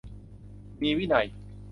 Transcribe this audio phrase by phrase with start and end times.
[0.81, 1.27] มีวินัย